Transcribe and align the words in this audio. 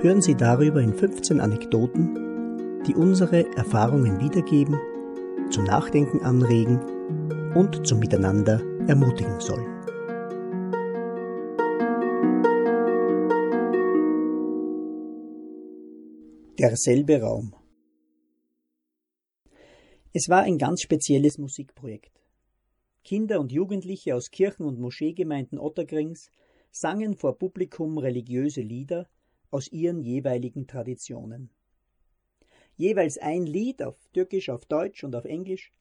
hören 0.00 0.20
Sie 0.20 0.34
darüber 0.34 0.80
in 0.80 0.92
15 0.92 1.40
Anekdoten, 1.40 2.82
die 2.86 2.94
unsere 2.94 3.50
Erfahrungen 3.56 4.20
wiedergeben, 4.20 4.78
zum 5.50 5.64
Nachdenken 5.64 6.20
anregen 6.20 6.80
und 7.54 7.86
zum 7.86 7.98
Miteinander 7.98 8.60
ermutigen 8.86 9.40
sollen. 9.40 9.66
Derselbe 16.58 17.20
Raum. 17.20 17.54
Es 20.12 20.28
war 20.28 20.42
ein 20.42 20.58
ganz 20.58 20.82
spezielles 20.82 21.38
Musikprojekt. 21.38 22.12
Kinder 23.04 23.40
und 23.40 23.52
Jugendliche 23.52 24.14
aus 24.14 24.30
Kirchen 24.30 24.66
und 24.66 24.78
Moscheegemeinden 24.78 25.58
Ottergrings 25.58 26.30
sangen 26.70 27.14
vor 27.14 27.38
Publikum 27.38 27.98
religiöse 27.98 28.62
Lieder 28.62 29.06
aus 29.56 29.72
ihren 29.72 30.02
jeweiligen 30.02 30.66
Traditionen. 30.66 31.48
Jeweils 32.76 33.16
ein 33.16 33.46
Lied 33.46 33.82
auf 33.82 33.96
Türkisch, 34.12 34.50
auf 34.50 34.66
Deutsch 34.66 35.02
und 35.02 35.16
auf 35.16 35.24
Englisch 35.24 35.72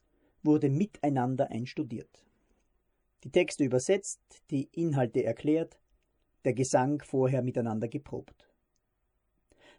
wurde 0.43 0.69
miteinander 0.69 1.51
einstudiert. 1.51 2.23
Die 3.25 3.31
Texte 3.31 3.65
übersetzt, 3.65 4.21
die 4.49 4.69
Inhalte 4.71 5.25
erklärt, 5.25 5.77
der 6.45 6.53
Gesang 6.53 7.01
vorher 7.01 7.41
miteinander 7.41 7.89
geprobt. 7.89 8.47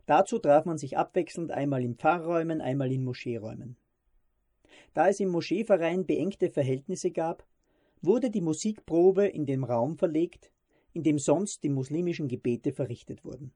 Dazu 0.05 0.39
traf 0.39 0.67
man 0.67 0.77
sich 0.77 0.99
abwechselnd 0.99 1.51
einmal 1.51 1.83
in 1.83 1.95
Pfarrräumen, 1.95 2.61
einmal 2.61 2.93
in 2.93 3.03
Moscheeräumen. 3.03 3.79
Da 4.93 5.09
es 5.09 5.21
im 5.21 5.31
Moscheeverein 5.31 6.05
beengte 6.05 6.51
Verhältnisse 6.51 7.13
gab, 7.13 7.47
wurde 8.03 8.31
die 8.31 8.43
Musikprobe 8.43 9.27
in 9.27 9.47
den 9.47 9.65
Raum 9.65 9.97
verlegt, 9.97 10.53
in 10.93 11.03
dem 11.03 11.19
sonst 11.19 11.63
die 11.63 11.71
muslimischen 11.71 12.29
Gebete 12.29 12.75
verrichtet 12.75 13.25
wurden. 13.25 13.53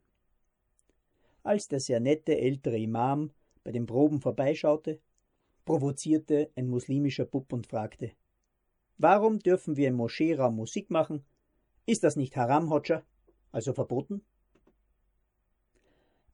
Als 1.43 1.69
der 1.69 1.81
sehr 1.81 2.01
nette 2.01 2.39
ältere 2.39 2.79
Imam 2.79 3.31
bei 3.65 3.73
den 3.73 3.87
Proben 3.87 4.21
vorbeischaute, 4.21 5.01
provozierte 5.65 6.51
ein 6.57 6.69
muslimischer 6.69 7.25
Bub 7.25 7.53
und 7.53 7.67
fragte 7.67 8.13
Warum 8.99 9.39
dürfen 9.39 9.77
wir 9.77 9.89
im 9.89 9.95
Moscheeraum 9.95 10.57
Musik 10.57 10.91
machen? 10.91 11.25
Ist 11.87 12.05
das 12.05 12.17
nicht 12.17 12.37
Haram, 12.37 12.71
Hodscha, 12.71 13.03
also 13.51 13.73
verboten? 13.73 14.23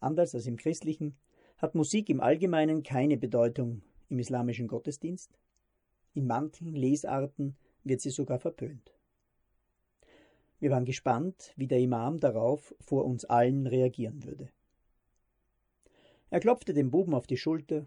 Anders 0.00 0.34
als 0.34 0.46
im 0.46 0.56
christlichen 0.56 1.16
hat 1.58 1.74
Musik 1.74 2.10
im 2.10 2.20
Allgemeinen 2.20 2.82
keine 2.82 3.16
Bedeutung 3.16 3.82
im 4.08 4.18
islamischen 4.18 4.68
Gottesdienst. 4.68 5.38
In 6.14 6.26
manchen 6.26 6.74
Lesarten 6.74 7.56
wird 7.84 8.00
sie 8.00 8.10
sogar 8.10 8.38
verpönt. 8.38 8.92
Wir 10.58 10.70
waren 10.70 10.84
gespannt, 10.84 11.52
wie 11.56 11.66
der 11.66 11.80
Imam 11.80 12.18
darauf 12.18 12.74
vor 12.80 13.04
uns 13.04 13.24
allen 13.24 13.66
reagieren 13.66 14.24
würde. 14.24 14.50
Er 16.30 16.40
klopfte 16.40 16.74
dem 16.74 16.90
Buben 16.90 17.14
auf 17.14 17.26
die 17.26 17.36
Schulter, 17.36 17.86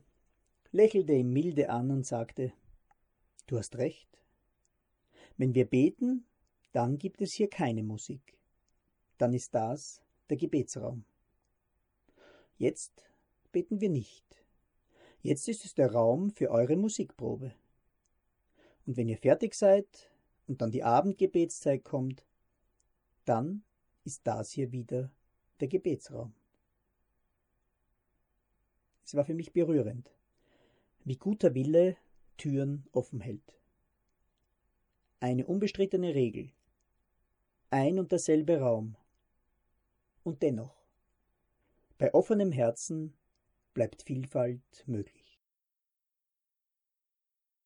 lächelte 0.71 1.13
ihn 1.13 1.31
milde 1.31 1.69
an 1.69 1.91
und 1.91 2.05
sagte 2.05 2.53
Du 3.47 3.57
hast 3.57 3.77
recht. 3.77 4.07
Wenn 5.37 5.55
wir 5.55 5.65
beten, 5.65 6.25
dann 6.71 6.97
gibt 6.97 7.21
es 7.21 7.33
hier 7.33 7.49
keine 7.49 7.83
Musik. 7.83 8.37
Dann 9.17 9.33
ist 9.33 9.55
das 9.55 10.01
der 10.29 10.37
Gebetsraum. 10.37 11.03
Jetzt 12.57 13.09
beten 13.51 13.81
wir 13.81 13.89
nicht. 13.89 14.25
Jetzt 15.21 15.49
ist 15.49 15.65
es 15.65 15.73
der 15.73 15.91
Raum 15.91 16.29
für 16.29 16.51
eure 16.51 16.77
Musikprobe. 16.77 17.53
Und 18.85 18.97
wenn 18.97 19.09
ihr 19.09 19.17
fertig 19.17 19.55
seid 19.55 20.11
und 20.47 20.61
dann 20.61 20.71
die 20.71 20.83
Abendgebetszeit 20.83 21.83
kommt, 21.83 22.25
dann 23.25 23.63
ist 24.05 24.25
das 24.25 24.51
hier 24.51 24.71
wieder 24.71 25.11
der 25.59 25.67
Gebetsraum. 25.67 26.33
Es 29.09 29.15
war 29.15 29.25
für 29.25 29.33
mich 29.33 29.53
berührend, 29.53 30.13
wie 31.03 31.15
guter 31.15 31.55
Wille 31.55 31.97
Türen 32.37 32.85
offen 32.91 33.21
hält. 33.21 33.57
Eine 35.19 35.47
unbestrittene 35.47 36.13
Regel. 36.13 36.51
Ein 37.71 37.97
und 37.97 38.11
derselbe 38.11 38.59
Raum. 38.59 38.95
Und 40.21 40.43
dennoch 40.43 40.75
bei 41.97 42.13
offenem 42.13 42.51
Herzen 42.51 43.15
bleibt 43.73 44.03
Vielfalt 44.03 44.83
möglich. 44.85 45.18